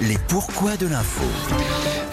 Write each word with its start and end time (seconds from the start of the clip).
Les 0.00 0.16
pourquoi 0.28 0.78
de 0.78 0.86
l'info. 0.86 1.24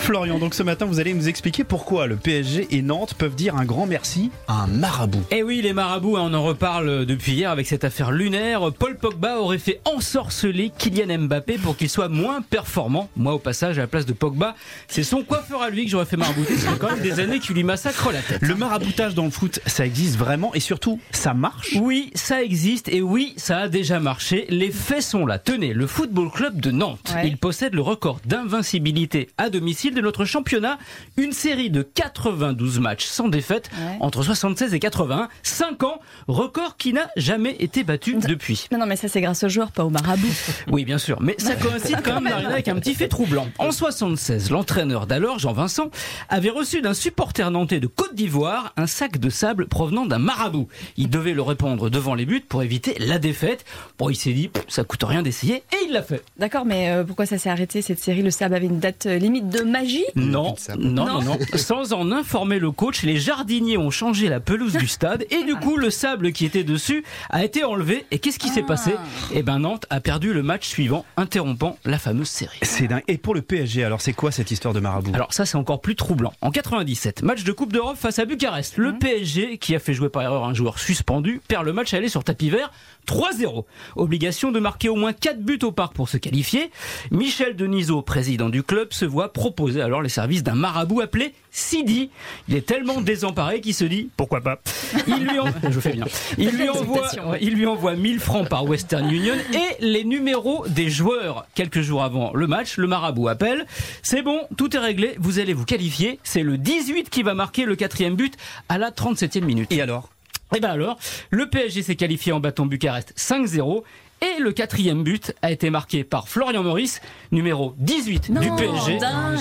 Florian, 0.09 0.39
donc 0.39 0.55
ce 0.55 0.63
matin, 0.63 0.85
vous 0.87 0.99
allez 0.99 1.13
nous 1.13 1.27
expliquer 1.29 1.63
pourquoi 1.63 2.07
le 2.07 2.15
PSG 2.15 2.65
et 2.71 2.81
Nantes 2.81 3.13
peuvent 3.13 3.35
dire 3.35 3.55
un 3.57 3.63
grand 3.65 3.85
merci 3.85 4.31
à 4.47 4.63
un 4.63 4.65
marabout. 4.65 5.21
Eh 5.29 5.43
oui, 5.43 5.61
les 5.61 5.71
marabouts, 5.71 6.17
hein, 6.17 6.23
on 6.31 6.33
en 6.33 6.41
reparle 6.43 7.05
depuis 7.05 7.33
hier 7.33 7.51
avec 7.51 7.67
cette 7.67 7.83
affaire 7.83 8.09
lunaire. 8.09 8.71
Paul 8.73 8.97
Pogba 8.97 9.37
aurait 9.37 9.59
fait 9.59 9.79
ensorceler 9.85 10.71
Kylian 10.75 11.19
Mbappé 11.25 11.59
pour 11.59 11.77
qu'il 11.77 11.89
soit 11.89 12.09
moins 12.09 12.41
performant. 12.41 13.07
Moi, 13.17 13.33
au 13.35 13.37
passage, 13.37 13.77
à 13.77 13.81
la 13.81 13.87
place 13.87 14.07
de 14.07 14.13
Pogba, 14.13 14.55
c'est 14.87 15.03
son 15.03 15.21
coiffeur 15.21 15.61
à 15.61 15.69
lui 15.69 15.85
que 15.85 15.91
j'aurais 15.91 16.05
fait 16.07 16.17
marabouter. 16.17 16.55
Ça 16.57 16.71
fait 16.71 16.79
quand 16.79 16.89
même 16.89 17.01
des 17.03 17.19
années 17.19 17.37
qu'il 17.37 17.53
lui 17.53 17.63
massacre 17.63 18.11
la 18.11 18.23
tête. 18.23 18.41
Le 18.41 18.55
maraboutage 18.55 19.13
dans 19.13 19.25
le 19.25 19.29
foot, 19.31 19.59
ça 19.67 19.85
existe 19.85 20.17
vraiment 20.17 20.55
et 20.55 20.59
surtout, 20.59 20.99
ça 21.11 21.35
marche? 21.35 21.75
Oui, 21.79 22.09
ça 22.15 22.41
existe 22.41 22.89
et 22.89 23.03
oui, 23.03 23.35
ça 23.37 23.59
a 23.59 23.67
déjà 23.67 23.99
marché. 23.99 24.47
Les 24.49 24.71
faits 24.71 25.03
sont 25.03 25.27
là. 25.27 25.37
Tenez, 25.37 25.75
le 25.75 25.85
Football 25.85 26.31
Club 26.31 26.59
de 26.59 26.71
Nantes, 26.71 27.13
Ouais. 27.13 27.27
il 27.27 27.37
possède 27.37 27.75
le 27.75 27.81
record 27.81 28.19
d'invincibilité 28.25 29.29
à 29.37 29.51
domicile 29.51 29.93
de 29.99 30.05
notre 30.05 30.25
championnat. 30.25 30.77
Une 31.17 31.31
série 31.31 31.69
de 31.69 31.81
92 31.81 32.79
matchs 32.79 33.05
sans 33.05 33.27
défaite 33.27 33.69
Ouais. 33.79 33.97
entre 33.99 34.23
76 34.23 34.73
et 34.73 34.79
81. 34.79 35.29
5 35.43 35.83
ans, 35.83 35.99
record 36.27 36.77
qui 36.77 36.93
n'a 36.93 37.09
jamais 37.15 37.55
été 37.59 37.83
battu 37.83 38.15
depuis. 38.15 38.67
Non, 38.71 38.85
mais 38.85 38.95
ça, 38.95 39.07
c'est 39.07 39.21
grâce 39.21 39.43
aux 39.43 39.49
joueurs, 39.49 39.71
pas 39.71 39.85
aux 39.85 39.89
marabouts. 39.89 40.27
Oui, 40.71 40.85
bien 40.85 40.97
sûr, 40.97 41.19
mais 41.21 41.35
ça 41.37 41.55
coïncide 41.55 41.97
quand 42.03 42.21
même 42.21 42.33
avec 42.33 42.67
un 42.67 42.75
petit 42.75 42.93
fait 42.93 43.07
troublant. 43.07 43.47
En 43.57 43.71
76, 43.71 44.49
l'entraîneur 44.51 45.07
d'alors, 45.07 45.39
Jean 45.39 45.53
Vincent, 45.53 45.89
avait 46.29 46.49
reçu 46.49 46.81
d'un 46.81 46.93
supporter 46.93 47.49
nantais 47.51 47.79
de 47.79 47.87
Côte 47.87 48.13
d'Ivoire 48.15 48.73
un 48.77 48.87
sac 48.87 49.17
de 49.17 49.29
sable 49.29 49.67
provenant 49.67 50.05
d'un 50.05 50.19
marabout. 50.19 50.67
Il 50.97 51.09
devait 51.09 51.33
le 51.33 51.41
répondre 51.41 51.89
devant 51.89 52.13
les 52.15 52.25
buts 52.25 52.43
pour 52.47 52.61
éviter 52.63 52.95
la 52.99 53.17
défaite. 53.19 53.65
Bon, 53.97 54.09
il 54.09 54.15
s'est 54.15 54.33
dit, 54.33 54.49
ça 54.67 54.83
coûte 54.83 55.03
rien 55.03 55.21
d'essayer, 55.23 55.55
et 55.73 55.85
il 55.87 55.91
l'a 55.93 56.03
fait. 56.03 56.23
D'accord, 56.37 56.65
mais 56.65 56.91
euh, 56.91 57.03
pourquoi 57.03 57.25
ça 57.25 57.37
s'est 57.37 57.49
arrêté 57.49 57.81
cette 57.81 57.99
série? 57.99 58.21
Le 58.21 58.31
sable 58.31 58.53
avait 58.55 58.67
une 58.67 58.79
date 58.79 59.07
euh, 59.07 59.17
limite 59.17 59.49
de 59.49 59.61
magie 59.63 59.88
Non, 60.15 60.55
non, 60.77 60.91
non, 60.91 61.05
Non. 61.05 61.21
non. 61.21 61.37
Sans 61.55 61.93
en 61.93 62.11
informer 62.11 62.59
le 62.59 62.71
coach, 62.71 63.03
les 63.03 63.17
jardiniers 63.17 63.77
ont 63.77 63.91
changé 63.91 64.29
la 64.29 64.39
pelouse 64.39 64.73
du 64.73 64.87
stade 64.87 65.25
et 65.29 65.43
du 65.43 65.55
coup, 65.55 65.77
le 65.77 65.89
sable 65.89 66.31
qui 66.31 66.45
était 66.45 66.63
dessus 66.63 67.03
a 67.29 67.43
été 67.43 67.63
enlevé. 67.63 68.05
Et 68.11 68.19
qu'est-ce 68.19 68.39
qui 68.39 68.49
s'est 68.49 68.63
passé? 68.63 68.91
Eh 69.33 69.43
ben, 69.43 69.59
Nantes 69.59 69.85
a 69.89 69.99
perdu 69.99 70.33
le 70.33 70.43
match 70.43 70.67
suivant, 70.67 71.05
interrompant 71.17 71.77
la 71.85 71.99
fameuse 71.99 72.27
série. 72.29 72.57
C'est 72.61 72.87
dingue. 72.87 73.03
Et 73.07 73.17
pour 73.17 73.33
le 73.35 73.41
PSG, 73.41 73.83
alors 73.83 74.01
c'est 74.01 74.13
quoi 74.13 74.31
cette 74.31 74.51
histoire 74.51 74.73
de 74.73 74.79
marabout? 74.79 75.11
Alors 75.13 75.33
ça 75.33 75.45
c'est 75.45 75.57
encore 75.57 75.81
plus 75.81 75.95
troublant. 75.95 76.33
En 76.41 76.51
97, 76.51 77.23
match 77.23 77.43
de 77.43 77.51
Coupe 77.51 77.73
d'Europe 77.73 77.97
face 77.97 78.19
à 78.19 78.25
Bucarest. 78.25 78.77
Le 78.77 78.93
PSG, 78.97 79.57
qui 79.57 79.75
a 79.75 79.79
fait 79.79 79.93
jouer 79.93 80.09
par 80.09 80.21
erreur 80.23 80.45
un 80.45 80.53
joueur 80.53 80.79
suspendu, 80.79 81.41
perd 81.47 81.65
le 81.65 81.73
match 81.73 81.93
à 81.93 81.97
aller 81.97 82.09
sur 82.09 82.23
tapis 82.23 82.49
vert 82.49 82.71
3-0. 83.09 83.65
Obligation 83.95 84.51
de 84.51 84.59
marquer 84.59 84.89
au 84.89 84.95
moins 84.95 85.13
4 85.13 85.41
buts 85.41 85.59
au 85.63 85.71
parc 85.71 85.93
pour 85.93 86.09
se 86.09 86.17
qualifier. 86.17 86.69
Michel 87.09 87.55
Denisot, 87.55 88.03
président 88.03 88.49
du 88.49 88.61
club, 88.61 88.93
se 88.93 89.05
voit 89.05 89.33
proposer 89.33 89.81
alors 89.81 90.01
les 90.01 90.09
services 90.09 90.43
d'un 90.43 90.55
marabout 90.55 91.01
appelé 91.01 91.33
Sidi. 91.51 92.11
Il 92.47 92.55
est 92.55 92.65
tellement 92.65 93.01
désemparé 93.01 93.61
qu'il 93.61 93.73
se 93.73 93.85
dit 93.85 94.09
pourquoi 94.15 94.41
pas. 94.41 94.59
Il 95.07 95.25
lui 95.25 95.39
en... 95.39 95.47
je 95.71 95.79
fais 95.79 95.93
bien. 95.93 96.05
Il 96.37 96.51
lui 96.51 96.69
envoie 96.69 97.09
il 97.41 97.55
lui 97.55 97.65
envoie 97.65 97.95
1000 97.95 98.19
francs 98.19 98.47
par 98.47 98.65
Western 98.65 99.09
Union 99.11 99.33
et 99.53 99.83
les 99.83 100.03
numéros 100.03 100.65
des 100.67 100.89
joueurs. 100.89 101.47
Quelques 101.55 101.81
jours 101.81 102.03
avant 102.03 102.31
le 102.33 102.45
match, 102.45 102.77
le 102.77 102.87
marabout 102.87 103.27
appelle. 103.27 103.65
C'est 104.03 104.21
bon, 104.21 104.41
tout 104.57 104.75
est 104.75 104.79
réglé, 104.79 105.15
vous 105.19 105.39
allez 105.39 105.53
vous 105.53 105.65
qualifier. 105.65 106.19
C'est 106.23 106.43
le 106.43 106.57
18 106.57 107.09
qui 107.09 107.23
va 107.23 107.33
marquer 107.33 107.65
le 107.65 107.75
quatrième 107.75 108.15
but 108.15 108.35
à 108.67 108.77
la 108.77 108.91
37e 108.91 109.43
minute. 109.43 109.71
Et 109.71 109.81
alors? 109.81 110.09
Et 110.55 110.59
ben 110.59 110.69
alors, 110.71 110.97
le 111.29 111.49
PSG 111.49 111.83
s'est 111.83 111.95
qualifié 111.95 112.31
en 112.31 112.39
battant 112.39 112.65
Bucarest 112.65 113.13
5-0. 113.17 113.83
Et 114.21 114.41
le 114.41 114.51
quatrième 114.51 115.01
but 115.03 115.33
a 115.41 115.49
été 115.49 115.69
marqué 115.69 116.03
par 116.03 116.27
Florian 116.27 116.61
Maurice, 116.61 116.99
numéro 117.31 117.73
18 117.77 118.31
du 118.33 118.49
Non, 118.49 118.55
PSG. 118.57 118.97
dingue. 118.97 119.39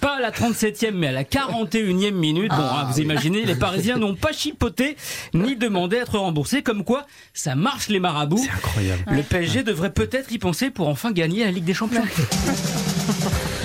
Pas 0.00 0.16
à 0.16 0.20
la 0.20 0.30
37e, 0.30 0.92
mais 0.92 1.08
à 1.08 1.12
la 1.12 1.24
41e 1.24 2.12
minute. 2.12 2.48
Bon, 2.48 2.56
hein, 2.56 2.88
vous 2.90 3.00
imaginez, 3.00 3.44
les 3.44 3.54
Parisiens 3.54 3.98
n'ont 3.98 4.14
pas 4.14 4.32
chipoté 4.32 4.96
ni 5.34 5.56
demandé 5.56 5.98
à 5.98 6.02
être 6.02 6.18
remboursés. 6.18 6.62
Comme 6.62 6.84
quoi, 6.84 7.06
ça 7.34 7.54
marche 7.54 7.88
les 7.88 8.00
marabouts. 8.00 8.38
C'est 8.42 8.50
incroyable. 8.50 9.04
Le 9.10 9.22
PSG 9.22 9.62
devrait 9.62 9.92
peut-être 9.92 10.32
y 10.32 10.38
penser 10.38 10.70
pour 10.70 10.88
enfin 10.88 11.12
gagner 11.12 11.44
la 11.44 11.50
Ligue 11.50 11.64
des 11.64 11.74
Champions. 11.74 12.02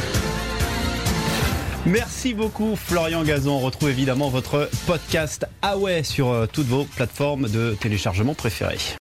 Merci 1.86 2.36
beaucoup 2.36 2.76
Florian 2.76 3.24
Gazon. 3.24 3.54
On 3.54 3.60
retrouve 3.60 3.90
évidemment 3.90 4.30
votre 4.30 4.70
podcast 4.86 5.48
Ah 5.64 5.78
ouais 5.78 6.04
sur 6.04 6.30
euh, 6.30 6.46
toutes 6.46 6.68
vos 6.68 6.86
plateformes 6.86 7.50
de 7.50 7.76
téléchargement 7.80 8.36
préférées. 8.36 8.78